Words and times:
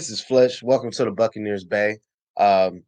This 0.00 0.08
is 0.08 0.22
Fletch. 0.22 0.62
Welcome 0.62 0.90
to 0.92 1.04
the 1.04 1.10
Buccaneers 1.10 1.64
Bay. 1.64 1.98
Um, 2.38 2.84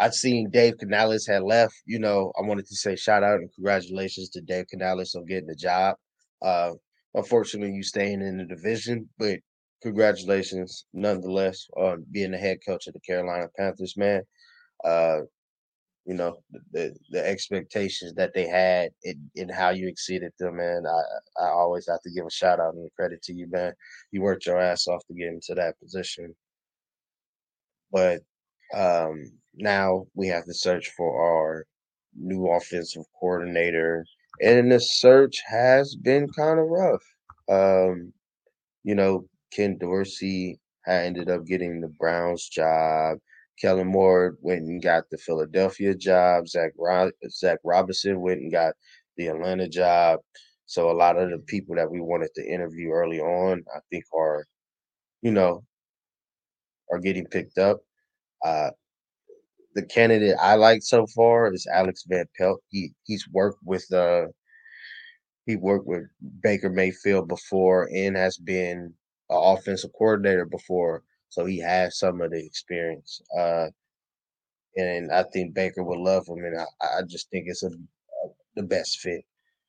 I've 0.00 0.12
seen 0.12 0.50
Dave 0.50 0.76
Canales 0.76 1.24
had 1.24 1.44
left. 1.44 1.74
You 1.86 2.00
know, 2.00 2.32
I 2.36 2.44
wanted 2.44 2.66
to 2.66 2.74
say 2.74 2.96
shout 2.96 3.22
out 3.22 3.38
and 3.38 3.48
congratulations 3.54 4.28
to 4.30 4.40
Dave 4.40 4.66
Canales 4.66 5.14
on 5.14 5.24
getting 5.24 5.46
the 5.46 5.54
job. 5.54 5.94
Uh, 6.42 6.72
unfortunately, 7.14 7.72
you 7.72 7.84
staying 7.84 8.22
in 8.22 8.38
the 8.38 8.44
division, 8.44 9.08
but 9.20 9.38
congratulations 9.84 10.84
nonetheless 10.92 11.68
on 11.76 12.04
being 12.10 12.32
the 12.32 12.38
head 12.38 12.58
coach 12.66 12.88
of 12.88 12.94
the 12.94 13.00
Carolina 13.06 13.46
Panthers, 13.56 13.96
man. 13.96 14.22
Uh, 14.84 15.20
you 16.06 16.14
know 16.14 16.38
the 16.72 16.94
the 17.10 17.26
expectations 17.26 18.14
that 18.14 18.32
they 18.34 18.46
had 18.46 18.90
and, 19.04 19.50
how 19.50 19.70
you 19.70 19.88
exceeded 19.88 20.32
them, 20.38 20.56
man. 20.56 20.84
I 20.86 21.44
I 21.44 21.48
always 21.48 21.86
have 21.88 22.00
to 22.02 22.10
give 22.10 22.26
a 22.26 22.30
shout 22.30 22.60
out 22.60 22.74
and 22.74 22.90
credit 22.96 23.22
to 23.22 23.32
you, 23.34 23.46
man. 23.50 23.72
You 24.10 24.22
worked 24.22 24.46
your 24.46 24.60
ass 24.60 24.86
off 24.88 25.04
to 25.06 25.14
get 25.14 25.28
into 25.28 25.54
that 25.54 25.78
position, 25.80 26.34
but 27.92 28.22
um, 28.74 29.24
now 29.54 30.06
we 30.14 30.28
have 30.28 30.44
to 30.46 30.54
search 30.54 30.90
for 30.96 31.20
our 31.22 31.66
new 32.16 32.48
offensive 32.48 33.04
coordinator, 33.18 34.04
and 34.42 34.72
the 34.72 34.80
search 34.80 35.40
has 35.46 35.96
been 35.96 36.28
kind 36.28 36.58
of 36.58 36.66
rough. 36.66 37.02
Um, 37.48 38.12
you 38.84 38.94
know, 38.94 39.26
Ken 39.52 39.76
Dorsey 39.78 40.58
ended 40.86 41.28
up 41.30 41.44
getting 41.44 41.80
the 41.80 41.88
Browns 41.88 42.48
job. 42.48 43.18
Kellen 43.60 43.86
Moore 43.88 44.36
went 44.40 44.62
and 44.62 44.82
got 44.82 45.04
the 45.10 45.18
Philadelphia 45.18 45.94
job. 45.94 46.48
Zach 46.48 46.72
Ro- 46.78 47.10
Zach 47.30 47.58
Robinson 47.64 48.20
went 48.20 48.40
and 48.40 48.52
got 48.52 48.74
the 49.16 49.28
Atlanta 49.28 49.68
job. 49.68 50.20
So 50.66 50.90
a 50.90 50.92
lot 50.92 51.18
of 51.18 51.30
the 51.30 51.38
people 51.38 51.76
that 51.76 51.90
we 51.90 52.00
wanted 52.00 52.30
to 52.36 52.46
interview 52.46 52.90
early 52.90 53.20
on, 53.20 53.64
I 53.74 53.80
think, 53.90 54.04
are, 54.14 54.46
you 55.22 55.32
know, 55.32 55.64
are 56.90 56.98
getting 57.00 57.26
picked 57.26 57.58
up. 57.58 57.78
Uh, 58.44 58.70
the 59.74 59.82
candidate 59.84 60.36
I 60.40 60.56
like 60.56 60.82
so 60.82 61.06
far 61.14 61.52
is 61.52 61.66
Alex 61.72 62.04
Van 62.08 62.26
Pelt. 62.36 62.60
He 62.70 62.92
he's 63.04 63.28
worked 63.28 63.60
with 63.64 63.90
uh 63.92 64.26
he 65.46 65.56
worked 65.56 65.86
with 65.86 66.04
Baker 66.42 66.70
Mayfield 66.70 67.28
before 67.28 67.88
and 67.94 68.16
has 68.16 68.36
been 68.36 68.94
an 69.30 69.38
offensive 69.56 69.90
coordinator 69.96 70.44
before. 70.46 71.02
So 71.30 71.46
he 71.46 71.58
has 71.60 71.98
some 71.98 72.20
of 72.20 72.30
the 72.32 72.44
experience. 72.44 73.22
Uh, 73.36 73.68
and 74.76 75.10
I 75.10 75.24
think 75.32 75.54
Baker 75.54 75.82
would 75.82 75.98
love 75.98 76.28
him, 76.28 76.44
and 76.44 76.58
I, 76.58 76.64
I 76.98 77.02
just 77.08 77.30
think 77.30 77.46
it's 77.48 77.62
a, 77.62 77.68
a 77.68 78.28
the 78.56 78.62
best 78.62 79.00
fit. 79.00 79.24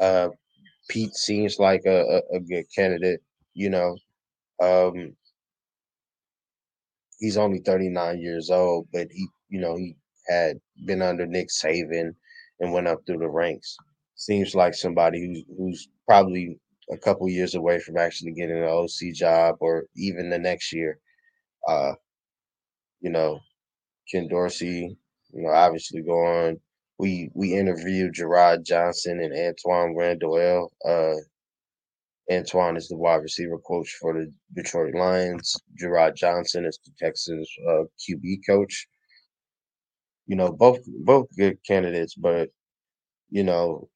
Uh, 0.00 0.28
Pete 0.88 1.14
seems 1.14 1.58
like 1.58 1.82
a, 1.86 2.02
a, 2.32 2.36
a, 2.36 2.40
good 2.40 2.64
candidate. 2.74 3.20
You 3.54 3.70
know, 3.70 3.96
um, 4.62 5.16
he's 7.18 7.36
only 7.36 7.58
39 7.60 8.20
years 8.20 8.50
old, 8.50 8.86
but 8.92 9.08
he, 9.10 9.26
you 9.48 9.60
know, 9.60 9.76
he 9.76 9.96
had 10.28 10.58
been 10.86 11.02
under 11.02 11.26
Nick 11.26 11.48
Saban 11.48 12.14
and 12.60 12.72
went 12.72 12.88
up 12.88 13.00
through 13.06 13.18
the 13.18 13.28
ranks. 13.28 13.76
Seems 14.14 14.54
like 14.54 14.74
somebody 14.74 15.20
who's 15.26 15.44
who's 15.58 15.88
probably 16.06 16.58
a 16.90 16.96
couple 16.96 17.28
years 17.28 17.54
away 17.54 17.80
from 17.80 17.96
actually 17.96 18.32
getting 18.32 18.56
an 18.56 18.64
OC 18.64 19.14
job 19.14 19.56
or 19.60 19.84
even 19.96 20.30
the 20.30 20.38
next 20.38 20.72
year. 20.72 20.98
Uh, 21.66 21.94
you 23.00 23.10
know, 23.10 23.40
Ken 24.10 24.28
Dorsey, 24.28 24.98
you 25.32 25.42
know, 25.42 25.50
obviously 25.50 26.02
going. 26.02 26.60
We 26.98 27.30
we 27.34 27.54
interviewed 27.54 28.14
Jerrod 28.14 28.64
Johnson 28.64 29.20
and 29.20 29.32
Antwaan 29.34 29.94
Randle. 29.96 30.72
Uh, 30.84 31.16
Antwaan 32.30 32.76
is 32.76 32.88
the 32.88 32.96
wide 32.96 33.22
receiver 33.22 33.58
coach 33.58 33.96
for 34.00 34.12
the 34.14 34.32
Detroit 34.54 34.94
Lions. 34.94 35.56
Jerrod 35.80 36.14
Johnson 36.16 36.64
is 36.64 36.78
the 36.84 36.92
Texas 36.98 37.48
uh, 37.68 37.84
QB 38.00 38.40
coach. 38.48 38.88
You 40.26 40.36
know, 40.36 40.52
both 40.52 40.80
both 41.04 41.28
good 41.36 41.58
candidates, 41.66 42.14
but 42.14 42.50
you 43.30 43.44
know, 43.44 43.88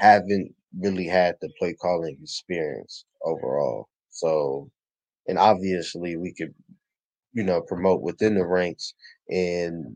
haven't 0.00 0.54
really 0.78 1.06
had 1.06 1.36
the 1.40 1.50
play 1.58 1.74
calling 1.74 2.18
experience 2.22 3.04
overall. 3.24 3.88
So, 4.10 4.70
and 5.28 5.38
obviously, 5.38 6.16
we 6.16 6.34
could 6.34 6.54
you 7.36 7.44
know, 7.44 7.60
promote 7.60 8.00
within 8.00 8.34
the 8.34 8.46
ranks 8.46 8.94
and 9.28 9.94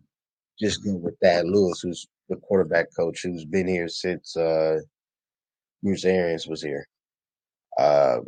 just 0.61 0.85
go 0.85 0.95
with 0.95 1.19
Thad 1.23 1.47
Lewis, 1.47 1.81
who's 1.81 2.07
the 2.29 2.37
quarterback 2.37 2.87
coach 2.95 3.23
who's 3.23 3.47
been 3.47 3.67
here 3.67 3.89
since 3.89 4.37
uh 4.37 4.79
Bruce 5.83 6.05
Arians 6.05 6.47
was 6.47 6.63
here. 6.63 6.87
Um 7.79 8.25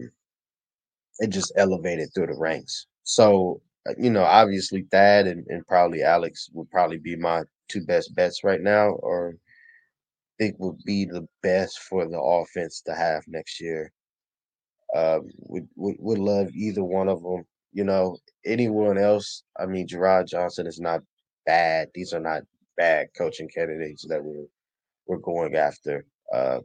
it 1.19 1.28
just 1.28 1.53
elevated 1.56 2.09
through 2.15 2.28
the 2.28 2.39
ranks. 2.39 2.87
So, 3.03 3.61
uh, 3.87 3.93
you 3.99 4.09
know, 4.09 4.25
obviously 4.25 4.87
Thad 4.91 5.27
and, 5.27 5.47
and 5.49 5.67
probably 5.67 6.03
Alex 6.03 6.49
would 6.55 6.71
probably 6.71 6.99
be 6.99 7.15
my 7.15 7.43
two 7.69 7.84
best 7.84 8.15
bets 8.15 8.43
right 8.43 8.62
now, 8.62 8.93
or 8.93 9.37
think 10.39 10.56
would 10.59 10.83
be 10.87 11.05
the 11.05 11.29
best 11.43 11.81
for 11.81 12.09
the 12.09 12.19
offense 12.19 12.81
to 12.87 12.94
have 12.94 13.23
next 13.29 13.61
year. 13.61 13.93
Um, 14.97 15.29
would, 15.49 15.69
would 15.77 15.97
would 15.99 16.19
love 16.19 16.49
either 16.55 16.83
one 16.83 17.09
of 17.11 17.23
them. 17.23 17.44
You 17.72 17.84
know, 17.84 18.19
anyone 18.44 18.99
else, 18.99 19.44
I 19.59 19.66
mean, 19.66 19.88
Jerrod 19.88 20.27
Johnson 20.28 20.66
is 20.66 20.81
not 20.81 21.03
bad. 21.47 21.88
These 21.94 22.12
are 22.12 22.21
not 22.21 22.43
bad 22.77 23.09
coaching 23.16 23.49
candidates 23.49 24.06
that 24.09 24.22
we're 24.25 24.47
we're 25.06 25.19
going 25.19 25.56
after. 25.56 26.05
Uh, 26.34 26.61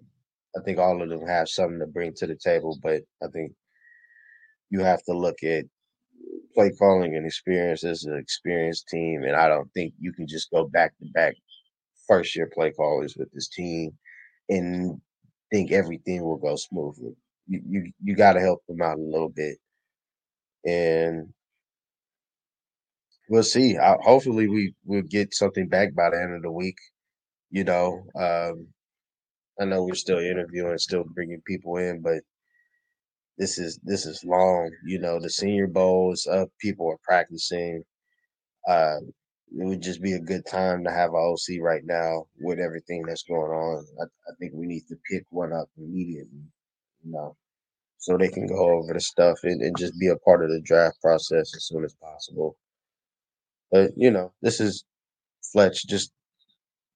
I 0.58 0.62
think 0.64 0.80
all 0.80 1.02
of 1.02 1.10
them 1.10 1.28
have 1.28 1.50
something 1.50 1.80
to 1.80 1.88
bring 1.88 2.14
to 2.16 2.28
the 2.28 2.36
table, 2.36 2.78
but 2.84 3.04
I 3.24 3.28
think 3.34 3.54
you 4.70 4.82
have 4.82 5.04
to 5.06 5.14
look 5.14 5.44
at 5.44 5.66
play 6.56 6.72
calling 6.72 7.16
and 7.16 7.26
experience 7.26 7.84
as 7.84 8.06
an 8.06 8.18
experienced 8.18 8.88
team, 8.90 9.24
and 9.24 9.36
I 9.36 9.48
don't 9.48 9.72
think 9.74 9.94
you 10.00 10.14
can 10.14 10.28
just 10.28 10.52
go 10.52 10.66
back 10.68 10.94
to 11.00 11.06
back 11.14 11.36
first 12.08 12.36
year 12.36 12.50
play 12.54 12.72
callers 12.72 13.16
with 13.18 13.32
this 13.34 13.50
team 13.50 13.92
and 14.50 15.00
think 15.52 15.72
everything 15.72 16.24
will 16.24 16.38
go 16.38 16.56
smoothly. 16.56 17.16
You 17.48 17.62
you 17.68 17.92
you 18.04 18.16
got 18.16 18.34
to 18.34 18.42
help 18.42 18.62
them 18.68 18.82
out 18.82 19.00
a 19.00 19.02
little 19.02 19.30
bit 19.30 19.58
and 20.68 21.30
we'll 23.30 23.44
see. 23.44 23.78
I, 23.78 23.96
hopefully, 24.04 24.48
we 24.48 24.74
will 24.86 25.02
get 25.02 25.34
something 25.34 25.68
back 25.68 25.96
by 25.96 26.10
the 26.10 26.22
end 26.22 26.36
of 26.36 26.42
the 26.42 26.52
week. 26.52 26.78
You 27.50 27.64
know, 27.64 28.04
um, 28.20 28.68
I 29.60 29.66
know 29.66 29.84
we're 29.84 29.96
still 29.96 30.20
interviewing, 30.20 30.78
still 30.78 31.06
bringing 31.16 31.42
people 31.48 31.78
in, 31.78 32.02
but 32.02 32.20
this 33.38 33.58
is 33.58 33.80
this 33.84 34.06
is 34.06 34.24
long. 34.26 34.72
You 34.86 35.00
know, 35.00 35.20
the 35.20 35.30
Senior 35.30 35.68
Bowl 35.68 36.12
is 36.12 36.28
up. 36.28 36.50
People 36.60 36.90
are 36.90 37.00
practicing. 37.04 37.84
Uh, 38.68 38.98
it 39.58 39.66
would 39.66 39.82
just 39.82 40.02
be 40.02 40.12
a 40.14 40.20
good 40.20 40.46
time 40.46 40.84
to 40.84 40.92
have 40.92 41.12
an 41.12 41.16
OC 41.16 41.62
right 41.62 41.84
now 41.86 42.26
with 42.42 42.60
everything 42.60 43.04
that's 43.08 43.24
going 43.24 43.52
on. 43.52 43.86
I, 44.02 44.04
I 44.04 44.36
think 44.38 44.52
we 44.54 44.66
need 44.68 44.84
to 44.90 44.98
pick 45.10 45.24
one 45.30 45.54
up 45.54 45.70
immediately. 45.78 46.42
You 47.06 47.12
know, 47.14 47.38
so 48.08 48.18
they 48.18 48.30
can 48.30 48.48
go 48.48 48.70
over 48.70 48.94
the 48.94 49.02
stuff 49.02 49.38
and, 49.44 49.62
and 49.62 49.78
just 49.78 50.00
be 50.00 50.08
a 50.08 50.16
part 50.16 50.42
of 50.42 50.50
the 50.50 50.62
draft 50.62 50.96
process 51.02 51.54
as 51.54 51.66
soon 51.66 51.84
as 51.84 51.94
possible. 51.96 52.56
But 53.70 53.92
you 53.98 54.12
know, 54.12 54.32
this 54.42 54.62
is 54.62 54.86
Fletch 55.52 55.86
just 55.86 56.14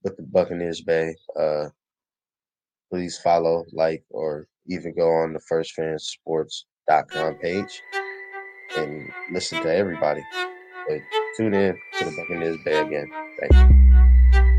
with 0.03 0.15
the 0.15 0.23
Buccaneers 0.23 0.79
Bay. 0.79 1.13
Uh, 1.37 1.65
please 2.89 3.17
follow, 3.17 3.65
like, 3.73 4.05
or 4.09 4.47
even 4.67 4.95
go 4.95 5.09
on 5.09 5.33
the 5.33 5.41
firstfansports.com 5.51 7.35
page 7.39 7.81
and 8.77 9.09
listen 9.33 9.61
to 9.63 9.75
everybody. 9.75 10.23
But 10.87 10.99
tune 11.35 11.53
in 11.53 11.77
to 11.99 12.05
the 12.05 12.15
Buccaneers 12.15 12.57
Bay 12.63 12.79
again. 12.79 13.11
Thank 13.37 13.53
you. 13.53 14.50